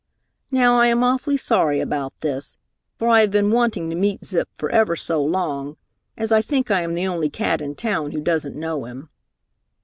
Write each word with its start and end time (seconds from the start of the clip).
Now 0.49 0.79
I 0.79 0.87
am 0.87 1.03
awfully 1.03 1.37
sorry 1.37 1.79
about 1.79 2.21
this, 2.21 2.57
for 2.97 3.07
I 3.07 3.21
have 3.21 3.29
been 3.29 3.51
wanting 3.51 3.87
to 3.91 3.95
meet 3.95 4.25
Zip 4.25 4.49
for 4.55 4.71
ever 4.71 4.95
so 4.95 5.23
long, 5.23 5.77
as 6.17 6.31
I 6.31 6.41
think 6.41 6.71
I 6.71 6.81
am 6.81 6.95
the 6.95 7.05
only 7.05 7.29
cat 7.29 7.61
in 7.61 7.75
town 7.75 8.09
who 8.09 8.19
doesn't 8.21 8.55
know 8.55 8.85
him." 8.85 9.09